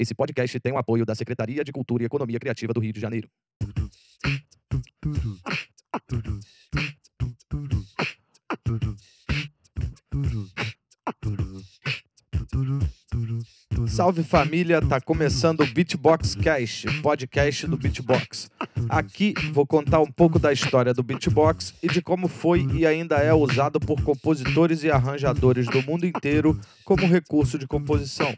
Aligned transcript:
Esse 0.00 0.14
podcast 0.14 0.58
tem 0.58 0.72
o 0.72 0.78
apoio 0.78 1.04
da 1.04 1.14
Secretaria 1.14 1.62
de 1.62 1.70
Cultura 1.72 2.02
e 2.02 2.06
Economia 2.06 2.40
Criativa 2.40 2.72
do 2.72 2.80
Rio 2.80 2.90
de 2.90 2.98
Janeiro. 2.98 3.28
Salve 13.86 14.22
família, 14.22 14.80
tá 14.80 15.02
começando 15.02 15.60
o 15.60 15.66
Beatbox 15.66 16.34
Cast, 16.34 17.02
podcast 17.02 17.66
do 17.66 17.76
Beatbox. 17.76 18.50
Aqui 18.88 19.34
vou 19.52 19.66
contar 19.66 20.00
um 20.00 20.10
pouco 20.10 20.38
da 20.38 20.50
história 20.50 20.94
do 20.94 21.02
beatbox 21.02 21.74
e 21.82 21.88
de 21.88 22.00
como 22.00 22.26
foi 22.26 22.66
e 22.72 22.86
ainda 22.86 23.16
é 23.16 23.34
usado 23.34 23.78
por 23.78 24.02
compositores 24.02 24.82
e 24.82 24.90
arranjadores 24.90 25.66
do 25.66 25.82
mundo 25.82 26.06
inteiro 26.06 26.58
como 26.86 27.06
recurso 27.06 27.58
de 27.58 27.66
composição. 27.66 28.34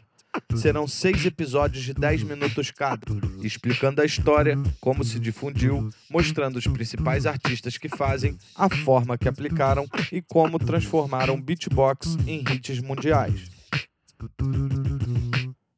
Serão 0.55 0.87
seis 0.87 1.25
episódios 1.25 1.83
de 1.83 1.93
10 1.93 2.23
minutos 2.23 2.71
cada, 2.71 3.05
explicando 3.41 4.01
a 4.01 4.05
história, 4.05 4.57
como 4.79 5.03
se 5.03 5.19
difundiu, 5.19 5.89
mostrando 6.09 6.57
os 6.57 6.67
principais 6.67 7.25
artistas 7.25 7.77
que 7.77 7.89
fazem, 7.89 8.37
a 8.55 8.69
forma 8.69 9.17
que 9.17 9.27
aplicaram 9.27 9.85
e 10.11 10.21
como 10.21 10.59
transformaram 10.59 11.41
beatbox 11.41 12.17
em 12.27 12.39
hits 12.39 12.79
mundiais. 12.79 13.49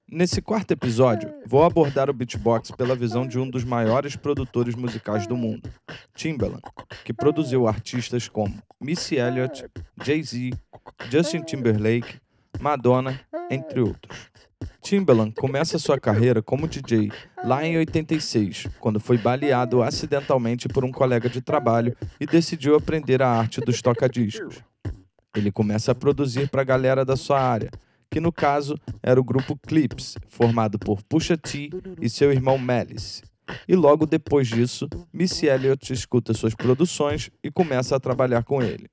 Nesse 0.10 0.42
quarto 0.42 0.72
episódio, 0.72 1.34
vou 1.46 1.64
abordar 1.64 2.10
o 2.10 2.14
beatbox 2.14 2.72
pela 2.72 2.96
visão 2.96 3.28
de 3.28 3.38
um 3.38 3.50
dos 3.50 3.64
maiores 3.64 4.16
produtores 4.16 4.76
musicais 4.76 5.28
do 5.28 5.36
mundo, 5.36 5.70
Timbaland, 6.14 6.62
que 7.04 7.12
produziu 7.12 7.68
artistas 7.68 8.30
como 8.30 8.62
Missy 8.80 9.16
Elliott, 9.16 9.66
Jay-Z, 10.02 10.52
Justin 11.10 11.42
Timberlake, 11.42 12.20
Madonna, 12.62 13.20
entre 13.50 13.82
outros. 13.82 14.30
Timbaland 14.86 15.34
começa 15.34 15.80
sua 15.80 16.00
carreira 16.00 16.44
como 16.44 16.68
DJ 16.68 17.12
lá 17.44 17.66
em 17.66 17.76
86, 17.76 18.68
quando 18.80 19.00
foi 19.00 19.18
baleado 19.18 19.82
acidentalmente 19.82 20.68
por 20.68 20.86
um 20.86 20.92
colega 20.92 21.28
de 21.28 21.42
trabalho 21.42 21.98
e 22.20 22.26
decidiu 22.28 22.76
aprender 22.76 23.22
a 23.22 23.28
arte 23.28 23.60
dos 23.62 23.82
toca-discos. 23.82 24.64
Ele 25.36 25.52
começa 25.52 25.92
a 25.92 25.96
produzir 25.96 26.50
para 26.50 26.62
a 26.62 26.66
galera 26.66 27.04
da 27.04 27.18
sua 27.18 27.42
área, 27.42 27.72
que 28.12 28.20
no 28.20 28.32
caso 28.32 28.80
era 29.02 29.20
o 29.20 29.24
grupo 29.24 29.58
Clips, 29.58 30.16
formado 30.28 30.78
por 30.78 31.02
Pusha 31.02 31.36
T 31.36 31.72
e 32.00 32.08
seu 32.08 32.32
irmão 32.32 32.58
Malice. 32.58 33.24
E 33.68 33.76
logo 33.76 34.06
depois 34.06 34.48
disso, 34.48 34.88
Missy 35.12 35.48
Elliott 35.48 35.92
escuta 35.92 36.34
suas 36.34 36.54
produções 36.56 37.30
e 37.44 37.52
começa 37.52 37.96
a 37.96 38.00
trabalhar 38.00 38.44
com 38.44 38.62
ele. 38.62 38.88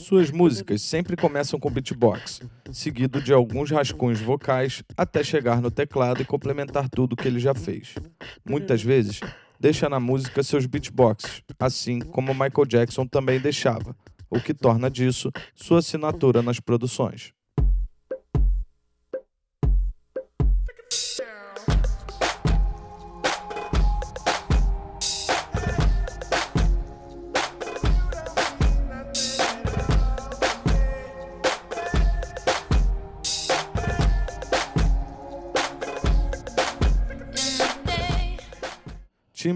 Suas 0.00 0.30
músicas 0.30 0.80
sempre 0.80 1.14
começam 1.14 1.60
com 1.60 1.70
beatbox, 1.70 2.40
seguido 2.72 3.20
de 3.20 3.34
alguns 3.34 3.70
rascunhos 3.70 4.18
vocais 4.18 4.82
até 4.96 5.22
chegar 5.22 5.60
no 5.60 5.70
teclado 5.70 6.22
e 6.22 6.24
complementar 6.24 6.88
tudo 6.88 7.14
que 7.14 7.28
ele 7.28 7.38
já 7.38 7.54
fez. 7.54 7.94
Muitas 8.42 8.82
vezes, 8.82 9.20
deixa 9.60 9.90
na 9.90 10.00
música 10.00 10.42
seus 10.42 10.64
beatboxes, 10.64 11.42
assim 11.58 12.00
como 12.00 12.32
Michael 12.32 12.66
Jackson 12.66 13.06
também 13.06 13.38
deixava, 13.38 13.94
o 14.30 14.40
que 14.40 14.54
torna 14.54 14.90
disso 14.90 15.30
sua 15.54 15.80
assinatura 15.80 16.42
nas 16.42 16.58
produções. 16.58 17.34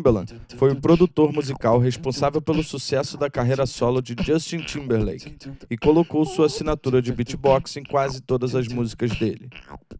Timbaland 0.05 0.35
foi 0.59 0.73
o 0.73 0.77
produtor 0.77 1.33
musical 1.33 1.79
responsável 1.79 2.43
pelo 2.43 2.63
sucesso 2.63 3.17
da 3.17 3.31
carreira 3.31 3.65
solo 3.65 4.03
de 4.03 4.15
Justin 4.23 4.59
Timberlake 4.59 5.37
e 5.71 5.79
colocou 5.79 6.27
sua 6.27 6.47
assinatura 6.47 7.01
de 7.01 7.11
beatbox 7.11 7.77
em 7.79 7.83
quase 7.83 8.21
todas 8.21 8.55
as 8.55 8.69
músicas 8.69 9.11
dele. 9.19 9.49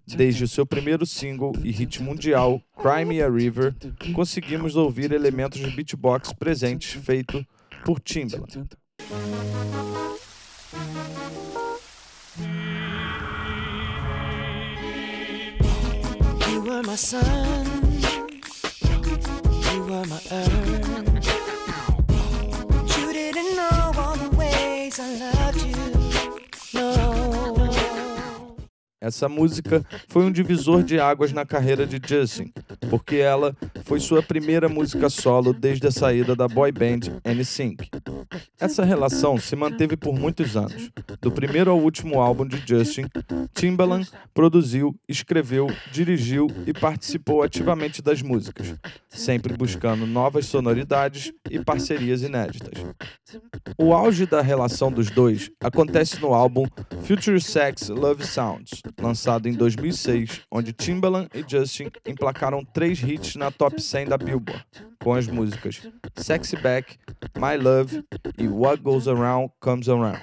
Desde 0.07 0.45
o 0.45 0.49
seu 0.49 0.67
primeiro 0.67 1.07
single 1.07 1.53
e 1.65 1.71
hit 1.71 2.03
mundial, 2.03 2.61
Cry 2.77 3.07
Me 3.07 3.23
a 3.23 3.31
River, 3.31 3.75
conseguimos 4.15 4.77
ouvir 4.77 5.11
elementos 5.13 5.59
de 5.59 5.71
beatbox 5.71 6.35
presentes 6.35 6.93
feito 6.93 7.45
por 7.85 7.99
Timbaland. 7.99 8.69
You 16.51 16.63
were 16.63 16.83
my 16.83 16.97
But 20.07 20.31
you 22.99 23.13
didn't 23.13 23.57
know 23.57 23.93
all 23.97 24.17
the 24.17 24.29
ways 24.37 25.01
I 25.01 25.17
loved 25.17 25.63
you. 25.63 25.75
No. 26.75 27.25
Essa 29.01 29.29
música 29.29 29.85
foi 30.09 30.25
um 30.25 30.33
divisor 30.33 30.83
de 30.83 30.99
águas 30.99 31.33
na 31.33 31.45
carreira 31.45 31.87
de 31.87 32.01
Justin, 32.07 32.51
porque 32.89 33.17
ela 33.17 33.55
foi 33.85 34.01
sua 34.01 34.23
primeira 34.23 34.67
música 34.67 35.11
solo 35.11 35.53
desde 35.53 35.87
a 35.87 35.91
saída 35.91 36.35
da 36.35 36.49
boy 36.49 36.73
band 36.73 37.21
NSYNC. 37.25 37.91
Essa 38.59 38.83
relação 38.83 39.39
se 39.39 39.55
manteve 39.57 39.95
por 39.97 40.19
muitos 40.19 40.57
anos. 40.57 40.91
Do 41.25 41.33
primeiro 41.33 41.71
ao 41.71 41.81
último 41.81 42.21
álbum 42.21 42.47
de 42.47 42.63
Justin, 42.67 43.07
Timbaland 43.55 44.11
produziu, 44.35 44.95
escreveu, 45.09 45.69
dirigiu 45.91 46.49
e 46.67 46.73
participou 46.75 47.43
ativamente 47.43 48.03
das 48.03 48.21
músicas, 48.21 48.75
sempre 49.09 49.57
buscando 49.57 50.07
novas 50.07 50.45
sonoridades 50.45 51.33
e 51.51 51.59
parcerias 51.59 52.21
inéditas. 52.21 52.75
O 53.79 53.95
auge 53.95 54.27
da 54.27 54.43
relação 54.43 54.93
dos 54.93 55.11
dois 55.11 55.51
acontece 55.63 56.21
no 56.21 56.35
álbum 56.35 56.67
Future 57.05 57.41
Sex 57.41 57.89
Love 57.89 58.27
Sounds, 58.27 58.83
lançado 59.01 59.49
em 59.49 59.55
2006, 59.55 60.43
onde 60.53 60.75
Timbaland 60.75 61.31
e 61.35 61.43
Justin 61.49 61.89
emplacaram 62.07 62.63
três 62.63 63.03
hits 63.03 63.37
na 63.37 63.51
top 63.51 63.81
100 63.81 64.09
da 64.09 64.19
Billboard, 64.19 64.63
com 65.03 65.15
as 65.15 65.27
músicas 65.27 65.89
Sexy 66.17 66.57
Back, 66.57 66.99
My 67.35 67.57
Love 67.57 68.05
e 68.37 68.47
What 68.47 68.83
Goes 68.83 69.09
Around 69.09 69.51
Comes 69.59 69.89
Around. 69.89 70.21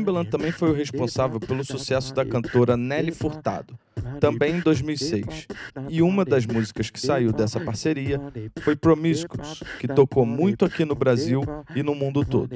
Timbaland 0.00 0.30
também 0.30 0.50
foi 0.50 0.70
o 0.70 0.72
responsável 0.72 1.38
pelo 1.38 1.62
sucesso 1.62 2.14
da 2.14 2.24
cantora 2.24 2.74
Nelly 2.74 3.12
Furtado, 3.12 3.78
também 4.18 4.56
em 4.56 4.60
2006. 4.60 5.46
E 5.90 6.00
uma 6.00 6.24
das 6.24 6.46
músicas 6.46 6.88
que 6.88 6.98
saiu 6.98 7.32
dessa 7.32 7.60
parceria 7.60 8.18
foi 8.62 8.74
Promiscuous, 8.74 9.62
que 9.78 9.86
tocou 9.86 10.24
muito 10.24 10.64
aqui 10.64 10.86
no 10.86 10.94
Brasil 10.94 11.42
e 11.76 11.82
no 11.82 11.94
mundo 11.94 12.24
todo. 12.24 12.48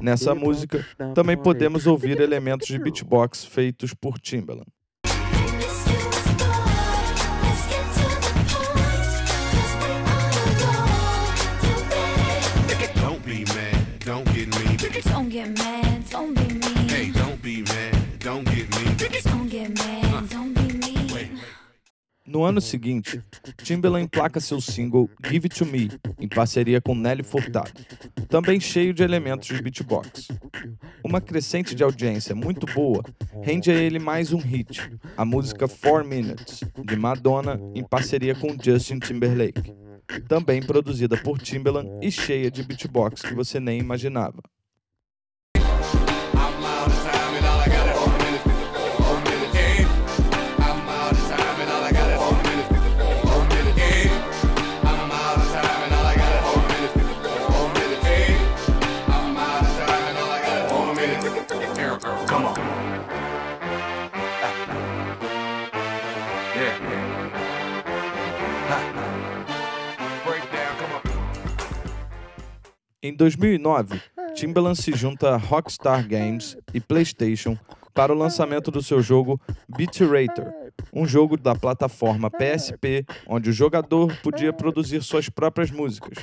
Nessa 0.00 0.36
música, 0.36 0.86
também 1.14 1.36
podemos 1.36 1.88
ouvir 1.88 2.20
elementos 2.20 2.68
de 2.68 2.78
beatbox 2.78 3.44
feitos 3.44 3.92
por 3.92 4.20
Timbaland. 4.20 4.66
Don't 15.14 15.30
get 15.30 15.56
mad, 15.58 16.10
don't 16.10 16.34
be 16.34 16.54
mean. 16.54 16.73
No 22.34 22.42
ano 22.42 22.60
seguinte, 22.60 23.22
Timbaland 23.62 24.06
emplaca 24.06 24.40
seu 24.40 24.60
single 24.60 25.08
Give 25.24 25.46
It 25.46 25.56
To 25.56 25.64
Me, 25.64 25.88
em 26.18 26.26
parceria 26.26 26.80
com 26.80 26.92
Nelly 26.92 27.22
Furtado, 27.22 27.70
também 28.28 28.58
cheio 28.58 28.92
de 28.92 29.04
elementos 29.04 29.46
de 29.46 29.62
beatbox. 29.62 30.26
Uma 31.04 31.20
crescente 31.20 31.76
de 31.76 31.84
audiência 31.84 32.34
muito 32.34 32.66
boa 32.74 33.04
rende 33.40 33.70
a 33.70 33.74
ele 33.74 34.00
mais 34.00 34.32
um 34.32 34.38
hit, 34.38 34.80
a 35.16 35.24
música 35.24 35.68
Four 35.68 36.04
Minutes, 36.04 36.64
de 36.84 36.96
Madonna, 36.96 37.60
em 37.72 37.84
parceria 37.84 38.34
com 38.34 38.56
Justin 38.60 38.98
Timberlake, 38.98 39.72
também 40.26 40.60
produzida 40.60 41.16
por 41.16 41.38
Timbaland 41.38 41.88
e 42.02 42.10
cheia 42.10 42.50
de 42.50 42.64
beatbox 42.64 43.22
que 43.22 43.32
você 43.32 43.60
nem 43.60 43.78
imaginava. 43.78 44.42
Em 73.04 73.14
2009, 73.14 74.00
Timbaland 74.34 74.80
se 74.80 74.90
junta 74.92 75.34
a 75.34 75.36
Rockstar 75.36 76.08
Games 76.08 76.56
e 76.72 76.80
PlayStation 76.80 77.54
para 77.92 78.14
o 78.14 78.16
lançamento 78.16 78.70
do 78.70 78.82
seu 78.82 79.02
jogo 79.02 79.38
Beat 79.68 80.00
Rater, 80.00 80.50
um 80.90 81.06
jogo 81.06 81.36
da 81.36 81.54
plataforma 81.54 82.30
PSP 82.30 83.04
onde 83.26 83.50
o 83.50 83.52
jogador 83.52 84.10
podia 84.22 84.54
produzir 84.54 85.02
suas 85.02 85.28
próprias 85.28 85.70
músicas. 85.70 86.16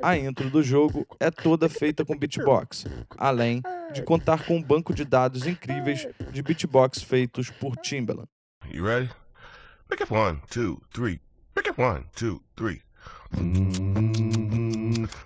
A 0.00 0.16
intro 0.16 0.48
do 0.48 0.62
jogo 0.62 1.04
é 1.18 1.28
toda 1.28 1.68
feita 1.68 2.04
com 2.04 2.16
beatbox, 2.16 2.86
além 3.18 3.60
de 3.92 4.04
contar 4.04 4.46
com 4.46 4.58
um 4.58 4.62
banco 4.62 4.94
de 4.94 5.04
dados 5.04 5.44
incríveis 5.44 6.06
de 6.30 6.40
beatbox 6.40 7.02
feitos 7.02 7.50
por 7.50 7.74
Timbaland. 7.78 8.28
You 8.72 8.84
ready? 8.84 9.10
Pick 9.88 10.04
up 10.04 10.14
one, 10.14 10.40
two, 10.48 10.80
three. 10.94 11.20
Pick 11.52 11.68
up 11.68 11.82
one, 11.82 12.04
two, 12.14 12.40
three. 12.54 12.80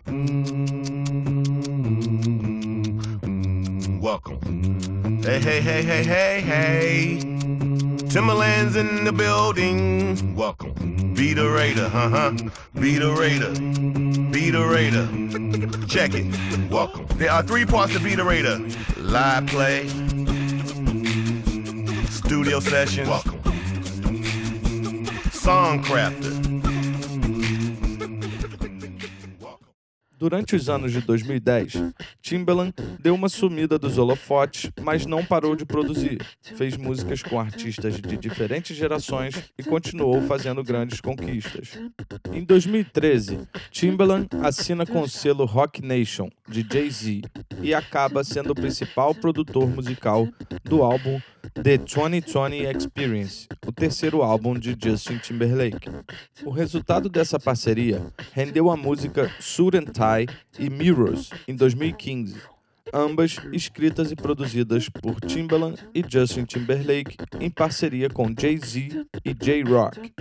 Mm, 0.06 0.62
mm, 3.20 4.00
welcome. 4.00 4.40
Hey, 5.22 5.38
hey, 5.40 5.60
hey, 5.60 5.82
hey, 5.82 6.04
hey, 6.04 6.40
hey. 6.40 7.18
Timberlands 8.08 8.76
in 8.76 9.04
the 9.04 9.12
building. 9.12 10.34
Welcome. 10.34 11.14
Be 11.14 11.34
the 11.34 11.48
Raider, 11.48 11.88
huh? 11.88 12.08
huh. 12.08 12.32
Be 12.80 12.98
the 12.98 13.12
Raider. 13.12 13.52
Be 14.30 14.50
the 14.50 14.64
Raider. 14.66 15.06
Check 15.86 16.12
it. 16.14 16.70
Welcome. 16.70 17.06
There 17.18 17.30
are 17.30 17.42
three 17.42 17.66
parts 17.66 17.92
to 17.92 18.00
Be 18.00 18.14
the 18.14 18.24
Raider 18.24 18.58
live 18.96 19.46
play, 19.46 19.88
studio 22.08 22.60
session. 22.60 23.08
Welcome. 23.08 23.42
Song 25.30 25.82
crafter. 25.82 26.45
Durante 30.26 30.56
os 30.56 30.68
anos 30.68 30.90
de 30.90 31.00
2010, 31.02 31.74
Timbaland 32.26 32.74
deu 32.98 33.14
uma 33.14 33.28
sumida 33.28 33.78
dos 33.78 33.98
holofotes, 33.98 34.68
mas 34.82 35.06
não 35.06 35.24
parou 35.24 35.54
de 35.54 35.64
produzir. 35.64 36.20
Fez 36.42 36.76
músicas 36.76 37.22
com 37.22 37.38
artistas 37.38 38.00
de 38.00 38.16
diferentes 38.16 38.76
gerações 38.76 39.36
e 39.56 39.62
continuou 39.62 40.20
fazendo 40.22 40.64
grandes 40.64 41.00
conquistas. 41.00 41.78
Em 42.32 42.42
2013, 42.42 43.46
Timbaland 43.70 44.26
assina 44.42 44.84
com 44.84 45.02
o 45.02 45.08
selo 45.08 45.44
Rock 45.44 45.80
Nation 45.82 46.28
de 46.48 46.66
Jay-Z 46.68 47.22
e 47.62 47.72
acaba 47.72 48.24
sendo 48.24 48.50
o 48.50 48.56
principal 48.56 49.14
produtor 49.14 49.68
musical 49.68 50.26
do 50.64 50.82
álbum 50.82 51.20
The 51.54 51.78
2020 51.78 52.76
Experience, 52.76 53.46
o 53.66 53.72
terceiro 53.72 54.22
álbum 54.22 54.58
de 54.58 54.76
Justin 54.78 55.18
Timberlake. 55.18 55.88
O 56.44 56.50
resultado 56.50 57.08
dessa 57.08 57.38
parceria 57.38 58.02
rendeu 58.32 58.70
a 58.70 58.76
música 58.76 59.30
Suit 59.40 59.76
and 59.76 59.86
Tie 59.86 60.36
e 60.58 60.68
Mirrors 60.68 61.30
em 61.46 61.54
2015, 61.54 62.15
ambas 62.92 63.36
escritas 63.52 64.10
e 64.10 64.16
produzidas 64.16 64.88
por 64.88 65.20
Timbaland 65.20 65.78
e 65.94 66.04
Justin 66.08 66.44
Timberlake 66.44 67.16
em 67.40 67.50
parceria 67.50 68.08
com 68.08 68.32
Jay-Z 68.38 69.06
e 69.24 69.34
J-Rock. 69.34 70.12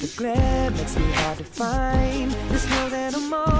The 0.00 0.10
glare 0.16 0.70
makes 0.70 0.96
me 0.96 1.02
hard 1.12 1.36
to 1.36 1.44
find 1.44 2.30
Just 2.48 2.70
know 2.70 2.88
that 2.88 3.14
I'm 3.14 3.34
always 3.34 3.59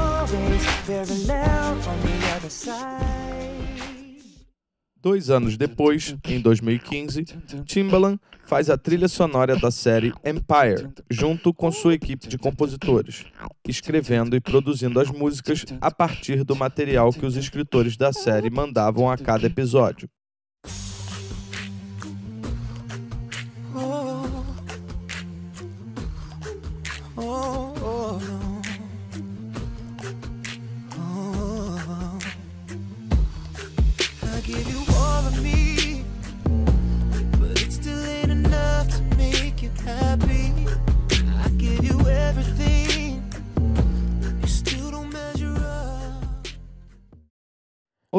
Dois 5.02 5.30
anos 5.30 5.56
depois, 5.56 6.14
em 6.26 6.40
2015, 6.40 7.24
Timbaland 7.64 8.20
faz 8.44 8.68
a 8.68 8.76
trilha 8.76 9.08
sonora 9.08 9.56
da 9.56 9.70
série 9.70 10.12
Empire, 10.22 10.90
junto 11.08 11.54
com 11.54 11.72
sua 11.72 11.94
equipe 11.94 12.28
de 12.28 12.36
compositores, 12.36 13.24
escrevendo 13.66 14.36
e 14.36 14.40
produzindo 14.40 15.00
as 15.00 15.08
músicas 15.08 15.64
a 15.80 15.90
partir 15.90 16.44
do 16.44 16.54
material 16.54 17.12
que 17.12 17.24
os 17.24 17.36
escritores 17.36 17.96
da 17.96 18.12
série 18.12 18.50
mandavam 18.50 19.10
a 19.10 19.16
cada 19.16 19.46
episódio. 19.46 20.06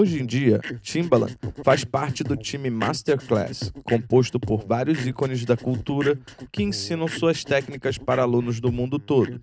Hoje 0.01 0.19
em 0.19 0.25
dia, 0.25 0.59
Timbaland 0.81 1.37
faz 1.63 1.85
parte 1.85 2.23
do 2.23 2.35
time 2.35 2.71
Masterclass, 2.71 3.71
composto 3.83 4.39
por 4.39 4.65
vários 4.65 5.05
ícones 5.05 5.45
da 5.45 5.55
cultura 5.55 6.17
que 6.51 6.63
ensinam 6.63 7.07
suas 7.07 7.43
técnicas 7.43 7.99
para 7.99 8.23
alunos 8.23 8.59
do 8.59 8.71
mundo 8.71 8.97
todo. 8.97 9.39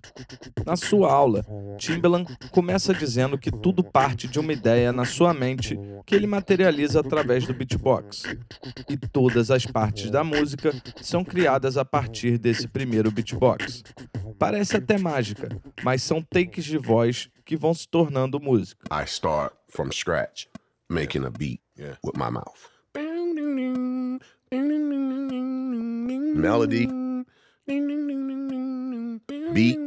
Na 0.65 0.75
sua 0.75 1.13
aula, 1.13 1.45
Timbaland 1.77 2.27
começa 2.51 2.93
dizendo 2.93 3.37
que 3.37 3.49
tudo 3.49 3.81
parte 3.81 4.27
de 4.27 4.37
uma 4.37 4.51
ideia 4.51 4.91
na 4.91 5.05
sua 5.05 5.33
mente 5.33 5.79
que 6.05 6.13
ele 6.13 6.27
materializa 6.27 6.99
através 6.99 7.47
do 7.47 7.53
beatbox. 7.53 8.23
E 8.89 8.97
todas 8.97 9.49
as 9.51 9.65
partes 9.65 10.11
da 10.11 10.25
música 10.25 10.73
são 11.01 11.23
criadas 11.23 11.77
a 11.77 11.85
partir 11.85 12.37
desse 12.37 12.67
primeiro 12.67 13.09
beatbox. 13.09 13.81
Parece 14.37 14.77
até 14.77 14.97
mágica, 14.97 15.49
mas 15.83 16.01
são 16.01 16.21
takes 16.21 16.65
de 16.65 16.77
voz 16.77 17.29
que 17.45 17.57
vão 17.57 17.73
se 17.73 17.87
tornando 17.87 18.39
música. 18.39 18.87
I 18.91 19.03
start 19.05 19.53
from 19.69 19.91
scratch, 19.91 20.47
making 20.89 21.25
a 21.25 21.29
beat 21.29 21.61
with 22.03 22.17
my 22.17 22.29
mouth. 22.29 22.69
Melody, 26.35 26.87
beat, 29.53 29.77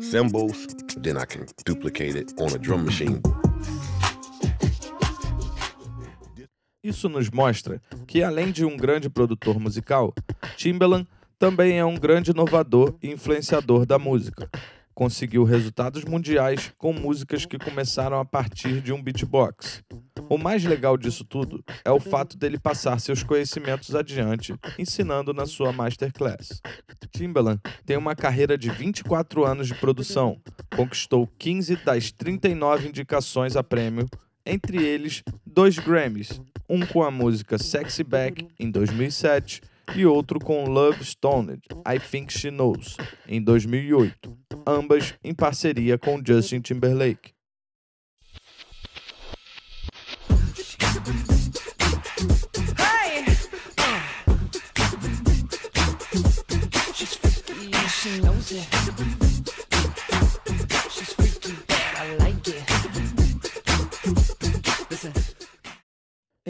cymbals, 0.00 0.66
then 1.02 1.16
I 1.16 1.24
can 1.24 1.46
duplicate 1.64 2.16
it 2.18 2.34
on 2.38 2.54
a 2.54 2.58
drum 2.58 2.84
machine. 2.84 3.20
Isso 6.82 7.08
nos 7.08 7.30
mostra 7.30 7.80
que, 8.06 8.22
além 8.22 8.50
de 8.50 8.64
um 8.64 8.76
grande 8.76 9.10
produtor 9.10 9.60
musical, 9.60 10.14
Timbaland 10.56 11.06
também 11.40 11.78
é 11.78 11.84
um 11.86 11.94
grande 11.94 12.32
inovador 12.32 12.94
e 13.02 13.10
influenciador 13.10 13.86
da 13.86 13.98
música. 13.98 14.46
Conseguiu 14.94 15.42
resultados 15.42 16.04
mundiais 16.04 16.70
com 16.76 16.92
músicas 16.92 17.46
que 17.46 17.58
começaram 17.58 18.20
a 18.20 18.26
partir 18.26 18.82
de 18.82 18.92
um 18.92 19.02
beatbox. 19.02 19.82
O 20.28 20.36
mais 20.36 20.62
legal 20.64 20.98
disso 20.98 21.24
tudo 21.24 21.64
é 21.82 21.90
o 21.90 21.98
fato 21.98 22.36
dele 22.36 22.58
passar 22.58 23.00
seus 23.00 23.22
conhecimentos 23.22 23.94
adiante, 23.94 24.54
ensinando 24.78 25.32
na 25.32 25.46
sua 25.46 25.72
masterclass. 25.72 26.60
Timbaland 27.10 27.58
tem 27.86 27.96
uma 27.96 28.14
carreira 28.14 28.58
de 28.58 28.68
24 28.68 29.46
anos 29.46 29.66
de 29.66 29.74
produção, 29.74 30.38
conquistou 30.76 31.26
15 31.38 31.76
das 31.76 32.12
39 32.12 32.86
indicações 32.86 33.56
a 33.56 33.64
prêmio, 33.64 34.06
entre 34.44 34.84
eles 34.84 35.22
dois 35.46 35.78
Grammys, 35.78 36.38
um 36.68 36.84
com 36.84 37.02
a 37.02 37.10
música 37.10 37.56
Sexy 37.56 38.04
Back 38.04 38.46
em 38.58 38.70
2007 38.70 39.62
e 39.94 40.06
outro 40.06 40.38
com 40.38 40.64
Love 40.64 41.04
Stoned, 41.04 41.60
I 41.86 41.98
Think 41.98 42.32
She 42.32 42.50
Knows, 42.50 42.96
em 43.26 43.42
2008, 43.42 44.36
ambas 44.66 45.14
em 45.22 45.34
parceria 45.34 45.98
com 45.98 46.20
Justin 46.24 46.60
Timberlake. 46.60 47.32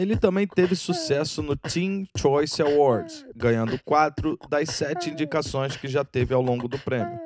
Ele 0.01 0.17
também 0.17 0.47
teve 0.47 0.75
sucesso 0.75 1.43
no 1.43 1.55
Teen 1.55 2.09
Choice 2.17 2.59
Awards, 2.59 3.23
ganhando 3.35 3.79
quatro 3.85 4.35
das 4.49 4.69
sete 4.69 5.11
indicações 5.11 5.77
que 5.77 5.87
já 5.87 6.03
teve 6.03 6.33
ao 6.33 6.41
longo 6.41 6.67
do 6.67 6.79
prêmio. 6.79 7.19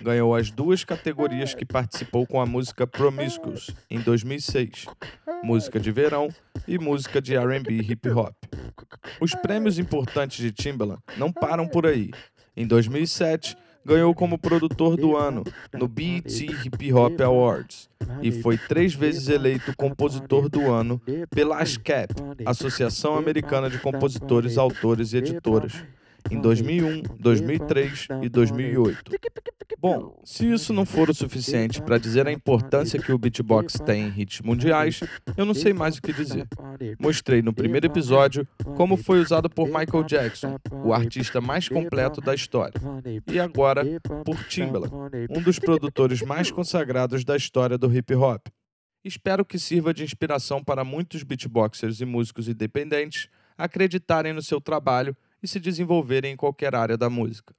Ganhou 0.00 0.32
as 0.32 0.48
duas 0.48 0.84
categorias 0.84 1.56
que 1.56 1.66
participou 1.66 2.24
com 2.24 2.40
a 2.40 2.46
música 2.46 2.86
Promiscuous 2.86 3.74
em 3.90 3.98
2006, 3.98 4.86
música 5.42 5.80
de 5.80 5.90
verão 5.90 6.28
e 6.68 6.78
música 6.78 7.20
de 7.20 7.34
R&B 7.34 7.78
hip 7.78 8.08
hop. 8.10 8.36
Os 9.20 9.34
prêmios 9.34 9.76
importantes 9.80 10.36
de 10.36 10.52
Timbaland 10.52 11.02
não 11.16 11.32
param 11.32 11.66
por 11.66 11.84
aí. 11.84 12.12
Em 12.56 12.64
2007, 12.64 13.56
ganhou 13.84 14.14
como 14.14 14.38
produtor 14.38 14.96
do 14.96 15.16
ano 15.16 15.44
no 15.72 15.86
BET 15.86 16.44
Hip 16.44 16.92
Hop 16.92 17.20
Awards 17.20 17.88
e 18.22 18.32
foi 18.32 18.56
três 18.56 18.94
vezes 18.94 19.28
eleito 19.28 19.76
compositor 19.76 20.48
do 20.48 20.70
ano 20.70 21.00
pela 21.30 21.58
ASCAP, 21.58 22.14
Associação 22.44 23.16
Americana 23.16 23.68
de 23.68 23.78
Compositores, 23.78 24.58
Autores 24.58 25.12
e 25.12 25.18
Editoras, 25.18 25.84
em 26.30 26.40
2001, 26.40 27.02
2003 27.18 28.08
e 28.22 28.28
2008. 28.28 29.12
Bom, 29.78 30.18
se 30.24 30.50
isso 30.50 30.72
não 30.72 30.86
for 30.86 31.10
o 31.10 31.14
suficiente 31.14 31.82
para 31.82 31.98
dizer 31.98 32.26
a 32.26 32.32
importância 32.32 32.98
que 32.98 33.12
o 33.12 33.18
beatbox 33.18 33.74
tem 33.84 34.04
em 34.04 34.20
hits 34.20 34.40
mundiais, 34.40 35.00
eu 35.36 35.44
não 35.44 35.52
sei 35.52 35.74
mais 35.74 35.98
o 35.98 36.02
que 36.02 36.12
dizer. 36.12 36.46
Mostrei 36.98 37.42
no 37.42 37.52
primeiro 37.52 37.86
episódio 37.86 38.48
como 38.76 38.96
foi 38.96 39.20
usado 39.20 39.50
por 39.50 39.66
Michael 39.66 40.04
Jackson, 40.04 40.58
o 40.82 40.94
artista 40.94 41.40
mais 41.40 41.68
completo 41.68 42.20
da 42.22 42.34
história, 42.34 42.80
e 43.30 43.38
agora 43.38 43.84
por 44.24 44.42
Timbaland, 44.44 44.92
um 45.28 45.42
dos 45.42 45.58
produtores 45.58 46.22
mais 46.22 46.50
consagrados 46.50 47.22
da 47.22 47.36
história 47.36 47.76
do 47.76 47.94
hip 47.94 48.14
hop. 48.14 48.46
Espero 49.04 49.44
que 49.44 49.58
sirva 49.58 49.92
de 49.92 50.02
inspiração 50.02 50.64
para 50.64 50.82
muitos 50.82 51.22
beatboxers 51.22 52.00
e 52.00 52.06
músicos 52.06 52.48
independentes 52.48 53.28
acreditarem 53.56 54.32
no 54.32 54.40
seu 54.40 54.62
trabalho 54.62 55.14
e 55.44 55.48
se 55.48 55.60
desenvolverem 55.60 56.32
em 56.32 56.36
qualquer 56.36 56.74
área 56.74 56.96
da 56.96 57.10
música. 57.10 57.54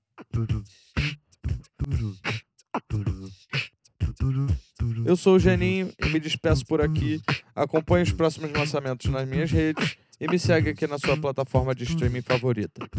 Eu 5.06 5.15
sou 5.15 5.36
o 5.36 5.39
Geninho 5.39 5.94
e 6.04 6.10
me 6.10 6.20
despeço 6.20 6.65
por 6.65 6.82
aqui. 6.82 7.22
Acompanhe 7.56 8.04
os 8.04 8.12
próximos 8.12 8.51
lançamentos 8.51 9.06
nas 9.12 9.27
minhas 9.27 9.51
redes 9.51 9.98
e 10.20 10.27
me 10.27 10.39
segue 10.39 10.72
aqui 10.72 10.88
na 10.88 10.98
sua 10.98 11.15
plataforma 11.15 11.75
de 11.75 11.84
streaming 11.84 12.24
favorita. 12.24 12.89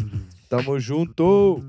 Tamo 0.47 0.79
junto! 0.79 1.61